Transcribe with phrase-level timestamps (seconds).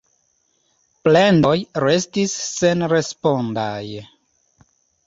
[1.07, 1.53] Plendoj
[1.85, 3.87] restis senrespondaj.